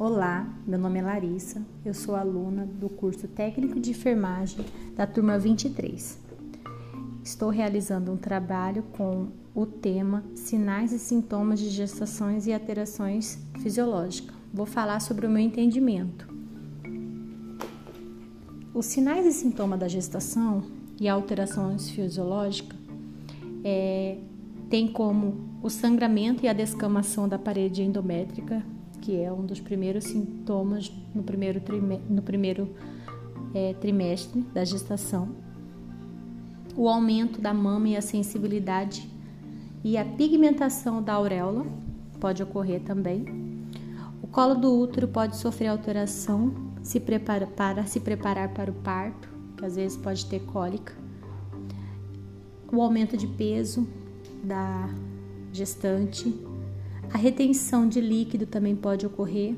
Olá, 0.00 0.48
meu 0.64 0.78
nome 0.78 1.00
é 1.00 1.02
Larissa, 1.02 1.60
eu 1.84 1.92
sou 1.92 2.14
aluna 2.14 2.64
do 2.64 2.88
curso 2.88 3.26
técnico 3.26 3.80
de 3.80 3.90
enfermagem 3.90 4.64
da 4.94 5.08
turma 5.08 5.36
23. 5.36 6.16
Estou 7.24 7.48
realizando 7.48 8.12
um 8.12 8.16
trabalho 8.16 8.84
com 8.96 9.26
o 9.52 9.66
tema 9.66 10.22
Sinais 10.36 10.92
e 10.92 11.00
sintomas 11.00 11.58
de 11.58 11.68
gestações 11.68 12.46
e 12.46 12.52
alterações 12.52 13.40
fisiológicas. 13.60 14.32
Vou 14.54 14.66
falar 14.66 15.00
sobre 15.00 15.26
o 15.26 15.28
meu 15.28 15.42
entendimento. 15.42 16.28
Os 18.72 18.86
sinais 18.86 19.26
e 19.26 19.32
sintomas 19.32 19.80
da 19.80 19.88
gestação 19.88 20.62
e 21.00 21.08
alterações 21.08 21.90
fisiológicas 21.90 22.78
é, 23.64 24.18
tem 24.70 24.86
como 24.86 25.58
o 25.60 25.68
sangramento 25.68 26.44
e 26.44 26.48
a 26.48 26.52
descamação 26.52 27.28
da 27.28 27.36
parede 27.36 27.82
endométrica 27.82 28.64
que 29.08 29.18
é 29.18 29.32
um 29.32 29.46
dos 29.46 29.58
primeiros 29.58 30.04
sintomas 30.04 30.92
no 31.14 31.22
primeiro, 31.22 31.62
no 32.10 32.20
primeiro 32.20 32.74
é, 33.54 33.72
trimestre 33.72 34.42
da 34.52 34.62
gestação. 34.66 35.30
O 36.76 36.86
aumento 36.86 37.40
da 37.40 37.54
mama 37.54 37.88
e 37.88 37.96
a 37.96 38.02
sensibilidade 38.02 39.08
e 39.82 39.96
a 39.96 40.04
pigmentação 40.04 41.02
da 41.02 41.14
auréola 41.14 41.64
pode 42.20 42.42
ocorrer 42.42 42.82
também. 42.82 43.24
O 44.22 44.26
colo 44.26 44.54
do 44.54 44.78
útero 44.78 45.08
pode 45.08 45.38
sofrer 45.38 45.68
alteração 45.68 46.52
se 46.82 47.00
prepara, 47.00 47.46
para 47.46 47.86
se 47.86 48.00
preparar 48.00 48.52
para 48.52 48.70
o 48.70 48.74
parto, 48.74 49.26
que 49.56 49.64
às 49.64 49.76
vezes 49.76 49.96
pode 49.96 50.26
ter 50.26 50.40
cólica. 50.40 50.92
O 52.70 52.82
aumento 52.82 53.16
de 53.16 53.26
peso 53.26 53.88
da 54.44 54.86
gestante, 55.50 56.28
a 57.12 57.16
retenção 57.16 57.88
de 57.88 58.00
líquido 58.00 58.46
também 58.46 58.76
pode 58.76 59.06
ocorrer. 59.06 59.56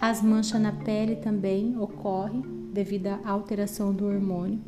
As 0.00 0.22
manchas 0.22 0.60
na 0.60 0.72
pele 0.72 1.16
também 1.16 1.76
ocorrem 1.78 2.42
devido 2.72 3.08
à 3.08 3.20
alteração 3.24 3.92
do 3.92 4.06
hormônio. 4.06 4.60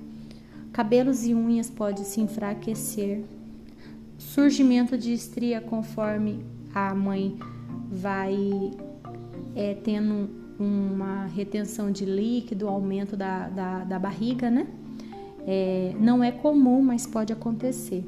Cabelos 0.72 1.24
e 1.24 1.34
unhas 1.34 1.70
podem 1.70 2.04
se 2.04 2.20
enfraquecer. 2.20 3.22
Surgimento 4.16 4.98
de 4.98 5.12
estria 5.12 5.60
conforme 5.60 6.44
a 6.74 6.94
mãe 6.94 7.38
vai 7.90 8.72
é, 9.54 9.74
tendo 9.74 10.28
uma 10.58 11.26
retenção 11.26 11.92
de 11.92 12.04
líquido, 12.04 12.66
aumento 12.66 13.16
da, 13.16 13.48
da, 13.48 13.84
da 13.84 13.98
barriga, 13.98 14.50
né? 14.50 14.66
É, 15.46 15.94
não 16.00 16.24
é 16.24 16.32
comum, 16.32 16.82
mas 16.82 17.06
pode 17.06 17.32
acontecer 17.32 18.04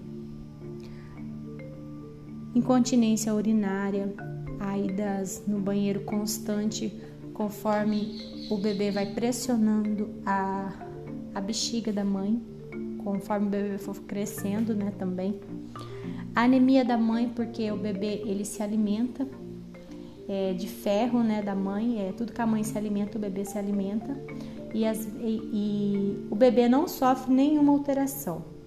incontinência 2.55 3.35
urinária, 3.35 4.13
idas 4.85 5.43
no 5.47 5.59
banheiro 5.59 6.01
constante 6.01 6.93
conforme 7.33 8.47
o 8.51 8.57
bebê 8.59 8.91
vai 8.91 9.07
pressionando 9.07 10.11
a, 10.27 10.73
a 11.35 11.41
bexiga 11.41 11.93
da 11.93 12.05
mãe, 12.05 12.41
conforme 13.03 13.47
o 13.47 13.51
bebê 13.51 13.79
for 13.79 13.99
crescendo, 14.03 14.75
né, 14.75 14.93
também. 14.99 15.41
A 16.35 16.43
anemia 16.43 16.85
da 16.85 16.99
mãe, 16.99 17.29
porque 17.29 17.71
o 17.73 17.77
bebê 17.77 18.23
ele 18.27 18.45
se 18.45 18.63
alimenta 18.63 19.27
é, 20.29 20.53
de 20.53 20.69
ferro, 20.69 21.23
né, 21.23 21.41
da 21.41 21.55
mãe, 21.55 22.09
é 22.09 22.13
tudo 22.13 22.33
que 22.33 22.43
a 22.43 22.47
mãe 22.47 22.63
se 22.63 22.77
alimenta, 22.77 23.17
o 23.17 23.21
bebê 23.21 23.45
se 23.45 23.57
alimenta, 23.57 24.17
e, 24.75 24.87
as, 24.87 25.07
e, 25.21 25.41
e 25.53 26.27
o 26.31 26.37
bebê 26.37 26.69
não 26.69 26.87
sofre 26.87 27.33
nenhuma 27.33 27.73
alteração 27.73 28.60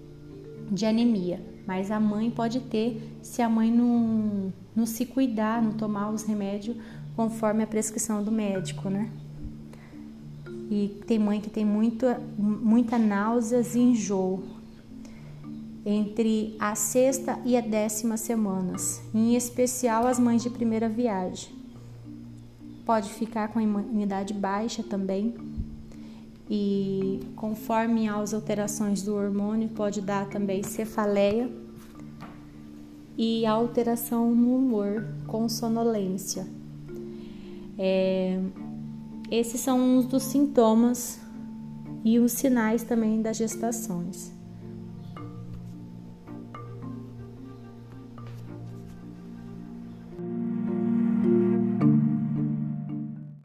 de 0.70 0.86
anemia 0.86 1.54
mas 1.66 1.90
a 1.90 1.98
mãe 1.98 2.30
pode 2.30 2.60
ter 2.60 3.18
se 3.22 3.40
a 3.40 3.48
mãe 3.48 3.70
não, 3.70 4.52
não 4.76 4.86
se 4.86 5.06
cuidar, 5.06 5.62
não 5.62 5.72
tomar 5.72 6.10
os 6.10 6.22
remédios 6.22 6.76
conforme 7.16 7.62
a 7.62 7.66
prescrição 7.66 8.22
do 8.22 8.30
médico, 8.30 8.88
né? 8.90 9.10
E 10.70 11.00
tem 11.06 11.18
mãe 11.18 11.40
que 11.40 11.50
tem 11.50 11.64
muita, 11.64 12.20
muita 12.38 12.98
náuseas 12.98 13.74
e 13.74 13.80
enjoo 13.80 14.42
entre 15.86 16.56
a 16.58 16.74
sexta 16.74 17.38
e 17.44 17.56
a 17.56 17.60
décima 17.60 18.16
semanas, 18.16 19.02
em 19.14 19.36
especial 19.36 20.06
as 20.06 20.18
mães 20.18 20.42
de 20.42 20.50
primeira 20.50 20.88
viagem. 20.88 21.52
Pode 22.86 23.10
ficar 23.10 23.48
com 23.48 23.58
a 23.58 23.62
imunidade 23.62 24.34
baixa 24.34 24.82
também, 24.82 25.34
e 26.48 27.20
conforme 27.36 28.08
as 28.08 28.34
alterações 28.34 29.02
do 29.02 29.14
hormônio 29.14 29.68
pode 29.70 30.00
dar 30.00 30.28
também 30.28 30.62
cefaleia 30.62 31.50
e 33.16 33.46
alteração 33.46 34.34
no 34.34 34.56
humor 34.56 35.06
com 35.26 35.48
sonolência. 35.48 36.46
É, 37.78 38.40
esses 39.30 39.60
são 39.60 39.78
uns 39.80 40.04
dos 40.06 40.24
sintomas 40.24 41.20
e 42.04 42.18
os 42.18 42.32
sinais 42.32 42.82
também 42.82 43.22
das 43.22 43.36
gestações. 43.36 44.33